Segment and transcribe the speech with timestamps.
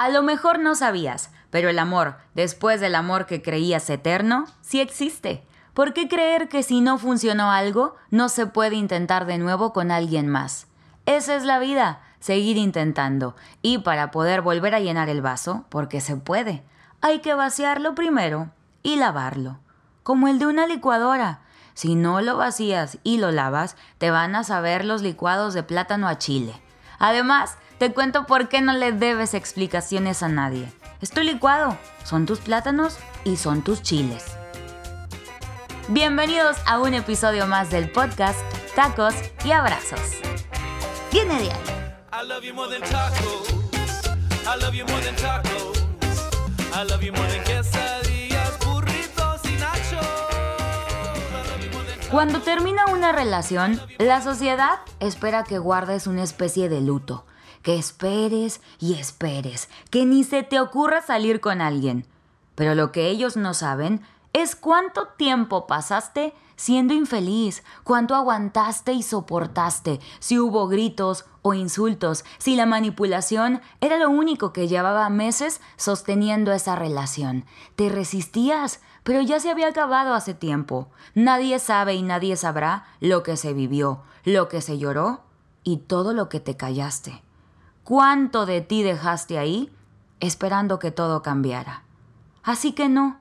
[0.00, 4.80] A lo mejor no sabías, pero el amor, después del amor que creías eterno, sí
[4.80, 5.44] existe.
[5.74, 9.90] ¿Por qué creer que si no funcionó algo, no se puede intentar de nuevo con
[9.90, 10.68] alguien más?
[11.04, 13.36] Esa es la vida, seguir intentando.
[13.60, 16.62] Y para poder volver a llenar el vaso, porque se puede,
[17.02, 18.48] hay que vaciarlo primero
[18.82, 19.58] y lavarlo.
[20.02, 21.40] Como el de una licuadora.
[21.74, 26.08] Si no lo vacías y lo lavas, te van a saber los licuados de plátano
[26.08, 26.54] a chile.
[26.98, 30.70] Además, te cuento por qué no le debes explicaciones a nadie.
[31.00, 34.22] Es tu licuado, son tus plátanos y son tus chiles.
[35.88, 38.38] Bienvenidos a un episodio más del podcast
[38.76, 39.14] Tacos
[39.46, 39.98] y Abrazos.
[41.10, 41.60] Viene de ahí.
[52.10, 57.24] Cuando termina una relación, la sociedad espera que guardes una especie de luto
[57.62, 62.06] que esperes y esperes, que ni se te ocurra salir con alguien.
[62.54, 64.02] Pero lo que ellos no saben
[64.32, 72.22] es cuánto tiempo pasaste siendo infeliz, cuánto aguantaste y soportaste, si hubo gritos o insultos,
[72.36, 77.46] si la manipulación era lo único que llevaba meses sosteniendo esa relación.
[77.76, 80.90] Te resistías, pero ya se había acabado hace tiempo.
[81.14, 85.22] Nadie sabe y nadie sabrá lo que se vivió, lo que se lloró
[85.64, 87.22] y todo lo que te callaste.
[87.84, 89.70] ¿Cuánto de ti dejaste ahí
[90.20, 91.82] esperando que todo cambiara?
[92.42, 93.18] Así que no,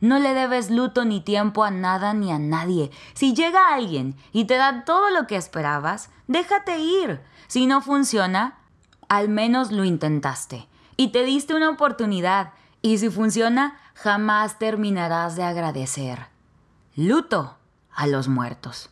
[0.00, 2.90] no le debes luto ni tiempo a nada ni a nadie.
[3.14, 7.20] Si llega alguien y te da todo lo que esperabas, déjate ir.
[7.46, 8.58] Si no funciona,
[9.08, 12.52] al menos lo intentaste y te diste una oportunidad.
[12.82, 16.26] Y si funciona, jamás terminarás de agradecer.
[16.94, 17.56] Luto
[17.92, 18.90] a los muertos.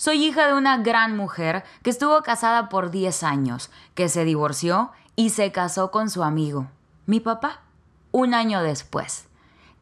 [0.00, 4.92] Soy hija de una gran mujer que estuvo casada por 10 años, que se divorció
[5.14, 6.68] y se casó con su amigo,
[7.04, 7.60] mi papá,
[8.10, 9.26] un año después.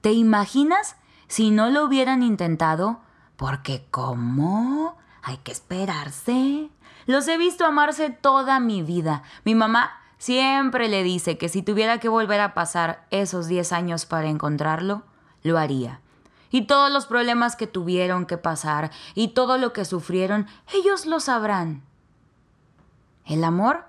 [0.01, 0.97] ¿Te imaginas
[1.29, 2.99] si no lo hubieran intentado?
[3.37, 4.97] Porque ¿cómo?
[5.23, 6.69] Hay que esperarse.
[7.07, 9.23] Los he visto amarse toda mi vida.
[9.45, 14.05] Mi mamá siempre le dice que si tuviera que volver a pasar esos 10 años
[14.05, 15.05] para encontrarlo,
[15.45, 16.01] lo haría
[16.51, 21.21] y todos los problemas que tuvieron que pasar y todo lo que sufrieron, ellos lo
[21.21, 21.83] sabrán.
[23.25, 23.85] El amor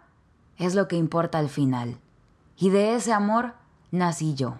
[0.58, 1.98] es lo que importa al final.
[2.58, 3.54] Y de ese amor
[3.92, 4.58] nací yo.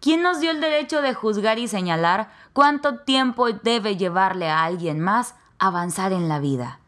[0.00, 5.00] ¿Quién nos dio el derecho de juzgar y señalar cuánto tiempo debe llevarle a alguien
[5.00, 6.78] más avanzar en la vida?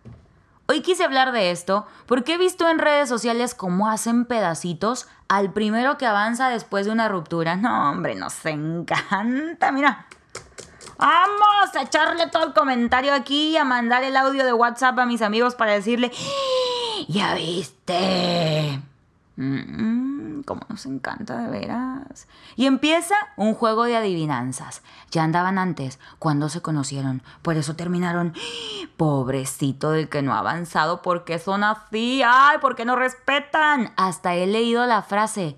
[0.67, 5.53] Hoy quise hablar de esto porque he visto en redes sociales cómo hacen pedacitos al
[5.53, 7.57] primero que avanza después de una ruptura.
[7.57, 9.73] No, hombre, nos encanta.
[9.73, 10.07] Mira,
[10.99, 15.07] Vamos a echarle todo el comentario aquí y a mandar el audio de WhatsApp a
[15.07, 17.05] mis amigos para decirle, ¡Ah!
[17.07, 18.83] ya viste.
[19.37, 22.27] Mm, como nos encanta de veras.
[22.57, 24.83] Y empieza un juego de adivinanzas.
[25.13, 27.23] Ya andaban antes, cuando se conocieron.
[27.43, 28.35] Por eso terminaron.
[28.97, 32.23] Pobrecito del que no ha avanzado, porque son así?
[32.27, 33.93] ¡Ay, porque no respetan!
[33.97, 35.57] Hasta he leído la frase.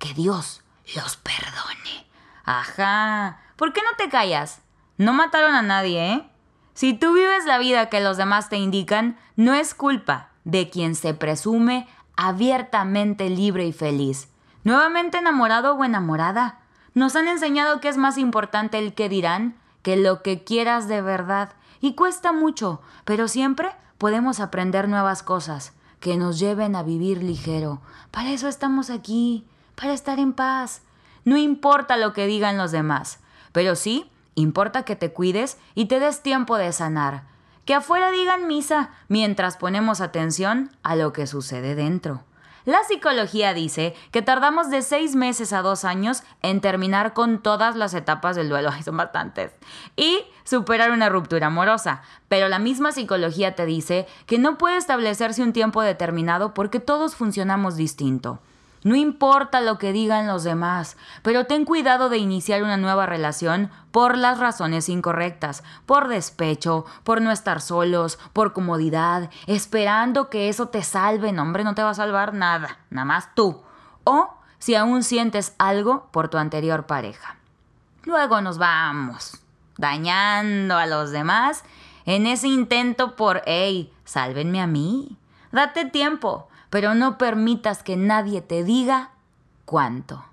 [0.00, 0.62] Que Dios
[0.96, 2.08] los perdone.
[2.44, 3.38] Ajá.
[3.54, 4.62] ¿Por qué no te callas?
[5.00, 6.30] No mataron a nadie, ¿eh?
[6.74, 10.94] Si tú vives la vida que los demás te indican, no es culpa de quien
[10.94, 11.88] se presume
[12.18, 14.28] abiertamente libre y feliz.
[14.62, 16.58] Nuevamente enamorado o enamorada.
[16.92, 21.00] Nos han enseñado que es más importante el que dirán que lo que quieras de
[21.00, 21.54] verdad.
[21.80, 27.80] Y cuesta mucho, pero siempre podemos aprender nuevas cosas que nos lleven a vivir ligero.
[28.10, 29.46] Para eso estamos aquí,
[29.76, 30.82] para estar en paz.
[31.24, 33.18] No importa lo que digan los demás,
[33.52, 37.24] pero sí Importa que te cuides y te des tiempo de sanar.
[37.64, 42.24] Que afuera digan misa mientras ponemos atención a lo que sucede dentro.
[42.66, 47.74] La psicología dice que tardamos de seis meses a dos años en terminar con todas
[47.74, 49.52] las etapas del duelo, son bastantes,
[49.96, 52.02] y superar una ruptura amorosa.
[52.28, 57.16] Pero la misma psicología te dice que no puede establecerse un tiempo determinado porque todos
[57.16, 58.40] funcionamos distinto.
[58.82, 63.70] No importa lo que digan los demás, pero ten cuidado de iniciar una nueva relación
[63.90, 70.68] por las razones incorrectas, por despecho, por no estar solos, por comodidad, esperando que eso
[70.68, 71.32] te salve.
[71.32, 73.60] No, hombre, no te va a salvar nada, nada más tú.
[74.04, 77.36] O si aún sientes algo por tu anterior pareja.
[78.04, 79.40] Luego nos vamos
[79.76, 81.64] dañando a los demás
[82.04, 85.16] en ese intento por, hey, sálvenme a mí.
[85.52, 89.10] Date tiempo pero no permitas que nadie te diga
[89.64, 90.24] cuánto.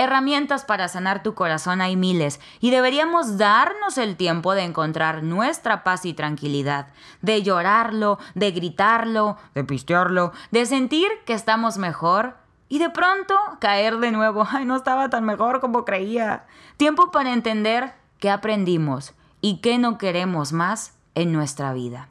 [0.00, 5.84] Herramientas para sanar tu corazón hay miles y deberíamos darnos el tiempo de encontrar nuestra
[5.84, 6.86] paz y tranquilidad,
[7.20, 12.38] de llorarlo, de gritarlo, de pistearlo, de sentir que estamos mejor
[12.72, 14.46] Y de pronto caer de nuevo.
[14.48, 16.46] Ay, no estaba tan mejor como creía.
[16.76, 22.08] Tiempo para entender qué aprendimos y qué no queremos más en nuestra vida.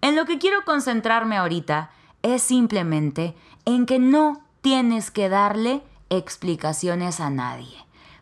[0.00, 1.90] En lo que quiero concentrarme ahorita
[2.24, 3.36] es simplemente
[3.66, 7.76] en que no tienes que darle explicaciones a nadie.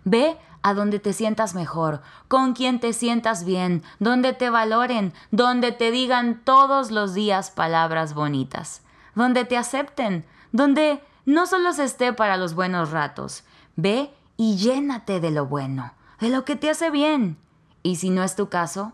[0.05, 5.71] Ve a donde te sientas mejor, con quien te sientas bien, donde te valoren, donde
[5.71, 8.83] te digan todos los días palabras bonitas,
[9.15, 13.45] donde te acepten, donde no solo se esté para los buenos ratos.
[13.77, 17.39] Ve y llénate de lo bueno, de lo que te hace bien.
[17.85, 18.93] Y si no es tu caso,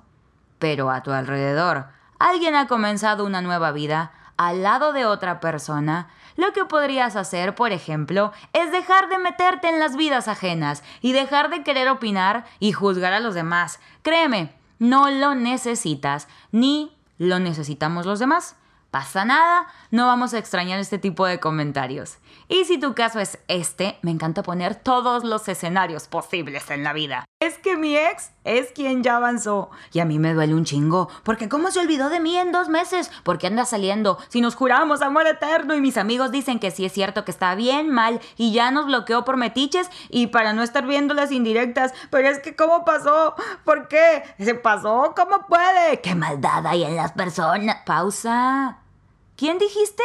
[0.59, 1.87] pero a tu alrededor,
[2.19, 7.55] alguien ha comenzado una nueva vida al lado de otra persona, lo que podrías hacer,
[7.55, 12.47] por ejemplo, es dejar de meterte en las vidas ajenas y dejar de querer opinar
[12.59, 13.81] y juzgar a los demás.
[14.03, 18.57] Créeme, no lo necesitas, ni lo necesitamos los demás
[18.91, 22.19] pasa nada, no vamos a extrañar este tipo de comentarios.
[22.49, 26.95] Y si tu caso es este, me encanta poner todos los escenarios posibles en la
[26.95, 27.25] vida.
[27.41, 29.71] Es que mi ex es quien ya avanzó.
[29.93, 31.09] Y a mí me duele un chingo.
[31.23, 33.11] Porque ¿cómo se olvidó de mí en dos meses?
[33.23, 34.19] Porque anda saliendo.
[34.29, 37.55] Si nos juramos amor eterno y mis amigos dicen que sí es cierto que está
[37.55, 41.93] bien mal y ya nos bloqueó por metiches y para no estar viendo las indirectas.
[42.11, 43.35] Pero es que ¿cómo pasó?
[43.65, 44.25] ¿Por qué?
[44.39, 45.13] ¿Se pasó?
[45.15, 46.01] ¿Cómo puede?
[46.01, 47.77] ¿Qué maldad hay en las personas?
[47.85, 48.79] Pausa.
[49.39, 50.03] ¿Quién dijiste?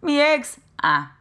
[0.00, 0.56] Mi ex.
[0.82, 1.16] Ah.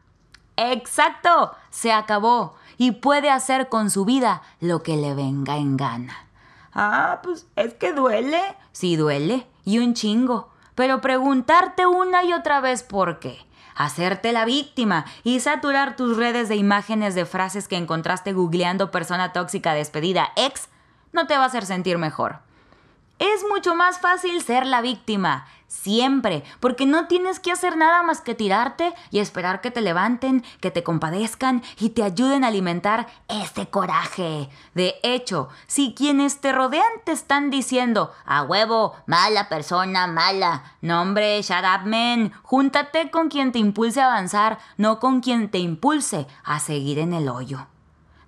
[0.55, 1.51] Exacto.
[1.71, 2.55] Se acabó.
[2.77, 6.25] Y puede hacer con su vida lo que le venga en gana.
[6.73, 8.41] Ah, pues es que duele.
[8.71, 9.45] Sí duele.
[9.65, 10.53] Y un chingo.
[10.73, 13.45] Pero preguntarte una y otra vez por qué.
[13.75, 19.33] Hacerte la víctima y saturar tus redes de imágenes de frases que encontraste googleando persona
[19.33, 20.69] tóxica despedida ex
[21.11, 22.39] no te va a hacer sentir mejor.
[23.19, 28.21] Es mucho más fácil ser la víctima, siempre, porque no tienes que hacer nada más
[28.21, 33.07] que tirarte y esperar que te levanten, que te compadezcan y te ayuden a alimentar
[33.27, 34.49] ese coraje.
[34.75, 41.01] De hecho, si quienes te rodean te están diciendo, a huevo, mala persona, mala, no
[41.01, 41.63] hombre, shut
[42.43, 47.13] júntate con quien te impulse a avanzar, no con quien te impulse a seguir en
[47.13, 47.67] el hoyo.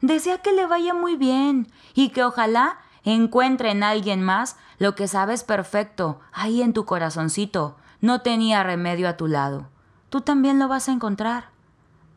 [0.02, 2.80] Desea que le vaya muy bien y que ojalá
[3.14, 7.78] encuentre en alguien más lo que sabes perfecto, ahí en tu corazoncito.
[8.02, 9.70] No tenía remedio a tu lado.
[10.10, 11.50] Tú también lo vas a encontrar.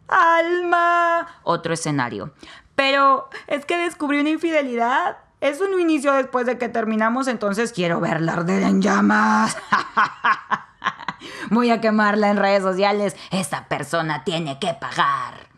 [0.08, 1.29] Alma.
[1.43, 2.32] Otro escenario.
[2.75, 5.19] Pero es que descubrí una infidelidad.
[5.40, 9.56] Es un inicio después de que terminamos, entonces quiero verla arder en llamas.
[11.50, 13.17] Voy a quemarla en redes sociales.
[13.31, 15.49] Esa persona tiene que pagar.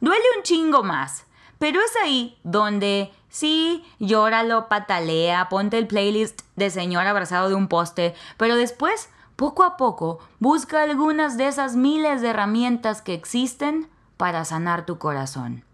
[0.00, 1.26] Duele un chingo más.
[1.58, 7.66] Pero es ahí donde sí, llóralo, patalea, ponte el playlist de señor abrazado de un
[7.66, 13.88] poste, pero después, poco a poco, busca algunas de esas miles de herramientas que existen
[14.16, 15.64] para sanar tu corazón.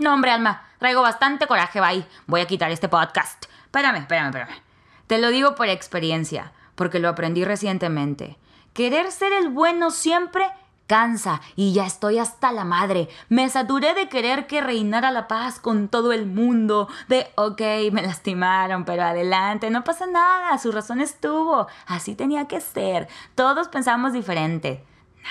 [0.00, 2.04] No, hombre, Alma, traigo bastante coraje, bye.
[2.26, 3.44] Voy a quitar este podcast.
[3.66, 4.62] Espérame, espérame, espérame.
[5.06, 8.38] Te lo digo por experiencia, porque lo aprendí recientemente.
[8.72, 10.50] Querer ser el bueno siempre
[10.88, 13.08] cansa y ya estoy hasta la madre.
[13.28, 16.88] Me saturé de querer que reinara la paz con todo el mundo.
[17.06, 17.60] De, ok,
[17.92, 21.68] me lastimaron, pero adelante, no pasa nada, su razón estuvo.
[21.86, 23.06] Así tenía que ser.
[23.36, 24.84] Todos pensamos diferente.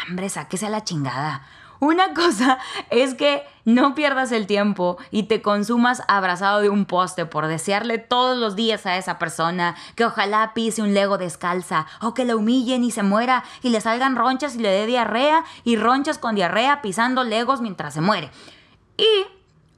[0.08, 1.46] Hombre, sáquese a la chingada.
[1.80, 2.58] Una cosa
[2.90, 7.98] es que no pierdas el tiempo y te consumas abrazado de un poste por desearle
[7.98, 12.36] todos los días a esa persona que ojalá pise un lego descalza o que la
[12.36, 16.36] humillen y se muera y le salgan ronchas y le dé diarrea y ronchas con
[16.36, 18.32] diarrea pisando legos mientras se muere.
[18.98, 19.26] Y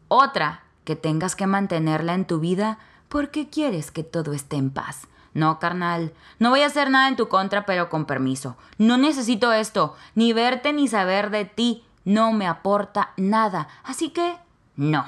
[0.08, 2.80] otra, que tengas que mantenerla en tu vida
[3.10, 5.08] porque quieres que todo esté en paz.
[5.34, 8.56] No, carnal, no voy a hacer nada en tu contra, pero con permiso.
[8.78, 13.68] No necesito esto, ni verte ni saber de ti no me aporta nada.
[13.84, 14.38] Así que,
[14.76, 15.06] no.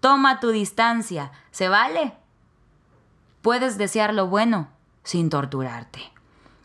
[0.00, 1.32] Toma tu distancia.
[1.50, 2.12] ¿Se vale?
[3.42, 4.68] Puedes desear lo bueno
[5.02, 6.12] sin torturarte.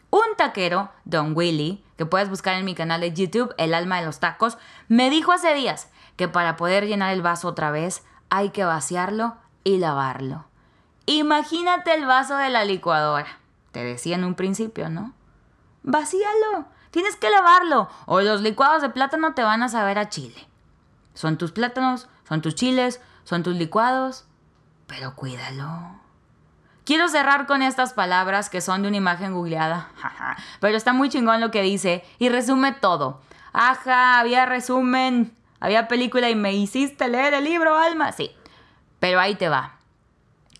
[0.09, 4.05] Un taquero, Don Willy, que puedes buscar en mi canal de YouTube, El alma de
[4.05, 8.49] los tacos, me dijo hace días que para poder llenar el vaso otra vez hay
[8.49, 10.45] que vaciarlo y lavarlo.
[11.05, 13.39] Imagínate el vaso de la licuadora.
[13.71, 15.13] Te decía en un principio, ¿no?
[15.81, 20.47] Vacíalo Tienes que lavarlo o los licuados de plátano te van a saber a chile.
[21.15, 24.25] Son tus plátanos, son tus chiles, son tus licuados,
[24.85, 25.99] pero cuídalo.
[26.85, 29.89] Quiero cerrar con estas palabras que son de una imagen googleada,
[30.59, 33.21] pero está muy chingón lo que dice y resume todo.
[33.53, 38.11] Ajá, había resumen, había película y me hiciste leer el libro, Alma.
[38.11, 38.29] Sí,
[38.99, 39.77] pero ahí te va.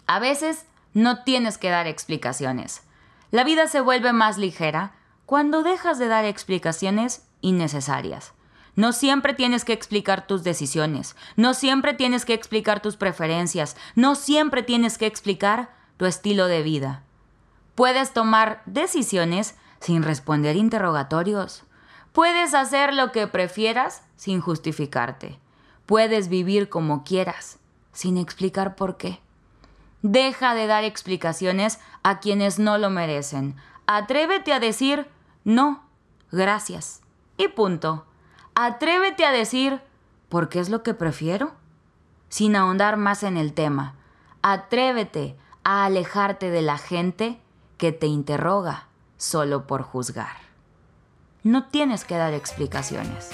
[0.08, 2.82] A veces no tienes que dar explicaciones.
[3.30, 4.94] La vida se vuelve más ligera
[5.26, 8.34] cuando dejas de dar explicaciones innecesarias.
[8.76, 14.16] No siempre tienes que explicar tus decisiones, no siempre tienes que explicar tus preferencias, no
[14.16, 17.04] siempre tienes que explicar tu estilo de vida.
[17.76, 21.64] Puedes tomar decisiones sin responder interrogatorios.
[22.14, 25.40] Puedes hacer lo que prefieras sin justificarte.
[25.86, 27.60] Puedes vivir como quieras
[27.92, 29.20] sin explicar por qué.
[30.02, 33.56] Deja de dar explicaciones a quienes no lo merecen.
[33.86, 35.08] Atrévete a decir
[35.44, 35.84] no,
[36.32, 37.02] gracias.
[37.38, 38.06] Y punto.
[38.56, 39.82] Atrévete a decir
[40.30, 41.52] ¿por qué es lo que prefiero?
[42.30, 43.96] Sin ahondar más en el tema.
[44.42, 47.40] Atrévete a alejarte de la gente
[47.78, 50.38] que te interroga solo por juzgar.
[51.44, 53.30] No tienes que dar explicaciones.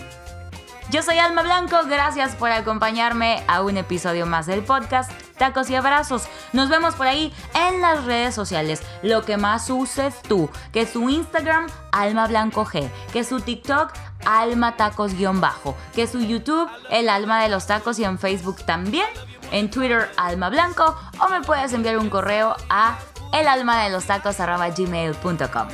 [0.91, 5.75] Yo soy Alma Blanco, gracias por acompañarme a un episodio más del podcast Tacos y
[5.75, 6.24] Abrazos.
[6.51, 8.81] Nos vemos por ahí en las redes sociales.
[9.03, 13.93] Lo que más uses tú, que su Instagram, Alma Blanco G, que su TikTok,
[14.25, 19.10] Alma Tacos-Bajo, que su YouTube, El Alma de los Tacos y en Facebook también,
[19.51, 22.98] en Twitter, Alma Blanco, o me puedes enviar un correo a
[23.34, 25.67] elalmadelostacos.gmail.com.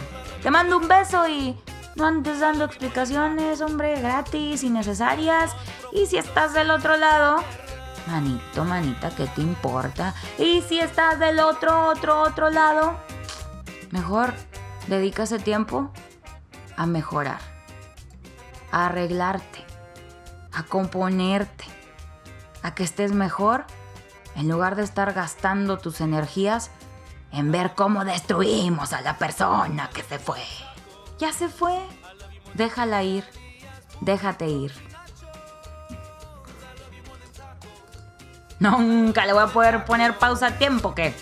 [0.44, 1.58] Te mando un beso y
[1.96, 5.52] no andes dando explicaciones, hombre, gratis, innecesarias.
[5.92, 7.38] Y si estás del otro lado,
[8.08, 10.14] manito, manita, ¿qué te importa?
[10.38, 12.98] Y si estás del otro, otro, otro lado,
[13.92, 14.34] mejor
[14.88, 15.90] dedica ese tiempo
[16.75, 17.40] a mejorar,
[18.72, 19.64] a arreglarte,
[20.52, 21.66] a componerte,
[22.62, 23.66] a que estés mejor
[24.36, 26.72] en lugar de estar gastando tus energías
[27.32, 30.42] en ver cómo destruimos a la persona que se fue.
[31.18, 31.78] Ya se fue.
[32.54, 33.24] Déjala ir.
[34.02, 34.72] Déjate ir.
[38.60, 41.14] Nunca le voy a poder poner pausa a tiempo, ¿qué?